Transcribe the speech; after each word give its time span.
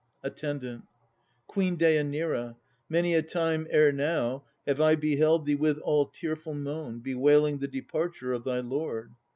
ATTENDANT. 0.23 0.83
Queen 1.45 1.77
Dêanira, 1.77 2.55
many 2.89 3.13
a 3.13 3.21
time 3.21 3.67
ere 3.69 3.91
now 3.91 4.43
Have 4.65 4.81
I 4.81 4.95
beheld 4.95 5.45
thee 5.45 5.53
with 5.53 5.77
all 5.77 6.07
tearful 6.07 6.55
moan 6.55 7.01
Bewailing 7.01 7.59
the 7.59 7.67
departure 7.67 8.33
of 8.33 8.43
thy 8.43 8.61
lord. 8.61 9.13